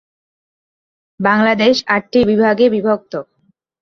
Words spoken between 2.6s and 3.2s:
বিভক্ত।